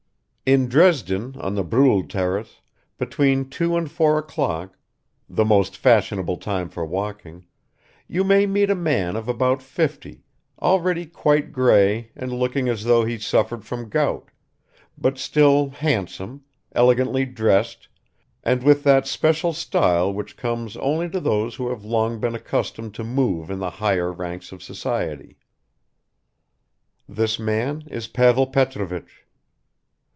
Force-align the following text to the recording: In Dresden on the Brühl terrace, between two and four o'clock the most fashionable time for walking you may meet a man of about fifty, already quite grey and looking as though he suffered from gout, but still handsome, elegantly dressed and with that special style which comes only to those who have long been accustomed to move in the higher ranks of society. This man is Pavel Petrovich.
In 0.59 0.67
Dresden 0.67 1.37
on 1.39 1.55
the 1.55 1.63
Brühl 1.63 2.09
terrace, 2.09 2.59
between 2.97 3.47
two 3.49 3.77
and 3.77 3.89
four 3.89 4.17
o'clock 4.17 4.75
the 5.29 5.45
most 5.45 5.77
fashionable 5.77 6.35
time 6.35 6.67
for 6.67 6.85
walking 6.85 7.45
you 8.05 8.25
may 8.25 8.45
meet 8.45 8.69
a 8.69 8.75
man 8.75 9.15
of 9.15 9.29
about 9.29 9.61
fifty, 9.63 10.25
already 10.61 11.05
quite 11.05 11.53
grey 11.53 12.11
and 12.17 12.33
looking 12.33 12.67
as 12.67 12.83
though 12.83 13.05
he 13.05 13.17
suffered 13.17 13.63
from 13.63 13.87
gout, 13.87 14.29
but 14.97 15.17
still 15.17 15.69
handsome, 15.69 16.43
elegantly 16.73 17.23
dressed 17.25 17.87
and 18.43 18.61
with 18.61 18.83
that 18.83 19.07
special 19.07 19.53
style 19.53 20.11
which 20.11 20.35
comes 20.35 20.75
only 20.75 21.09
to 21.09 21.21
those 21.21 21.55
who 21.55 21.69
have 21.69 21.85
long 21.85 22.19
been 22.19 22.35
accustomed 22.35 22.93
to 22.93 23.05
move 23.05 23.49
in 23.49 23.59
the 23.59 23.69
higher 23.79 24.11
ranks 24.11 24.51
of 24.51 24.61
society. 24.61 25.37
This 27.07 27.39
man 27.39 27.83
is 27.87 28.07
Pavel 28.09 28.47
Petrovich. 28.47 29.25